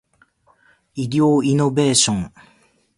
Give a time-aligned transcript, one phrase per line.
[0.95, 2.33] 医療イノベーション